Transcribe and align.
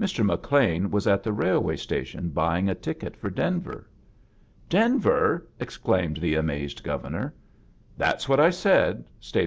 Mr. 0.00 0.24
McLean 0.26 0.90
was 0.90 1.06
at 1.06 1.22
the 1.22 1.32
railway 1.32 1.76
station 1.76 2.30
buying 2.30 2.68
a 2.68 2.74
ticket 2.74 3.16
for 3.16 3.30
Denver. 3.30 3.86
"Denverl" 4.68 5.42
exclaimed 5.60 6.16
the 6.16 6.34
amazed 6.34 6.82
Gov 6.82 7.02
ernor. 7.02 7.30
"That's 7.96 8.28
what 8.28 8.40
I 8.40 8.50
said," 8.50 9.04
stated 9.20 9.46